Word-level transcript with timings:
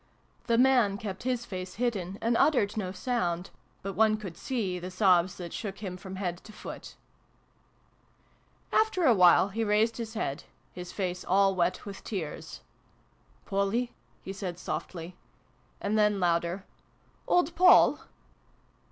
The 0.47 0.57
man 0.57 0.97
kept 0.97 1.21
his 1.21 1.45
face 1.45 1.75
hidden, 1.75 2.17
and 2.23 2.35
uttered 2.35 2.75
no 2.75 2.91
sound: 2.91 3.51
but 3.83 3.93
one 3.93 4.17
could 4.17 4.35
see 4.35 4.79
the 4.79 4.89
sobs 4.89 5.35
that 5.37 5.53
shook 5.53 5.77
him 5.77 5.95
from 5.95 6.15
head 6.15 6.39
to 6.45 6.51
foot. 6.51 6.95
After 8.71 9.05
a 9.05 9.13
while 9.13 9.49
he 9.49 9.63
raised 9.63 9.97
his 9.97 10.15
head 10.15 10.45
his 10.73 10.91
face 10.91 11.23
all 11.23 11.53
wet 11.53 11.85
with 11.85 12.03
tears." 12.03 12.61
Polly!" 13.45 13.93
he 14.25 14.33
said 14.33 14.57
softly; 14.57 15.17
and 15.79 15.95
then, 15.99 16.19
louder," 16.19 16.65
Old 17.27 17.53
Poll 17.55 17.99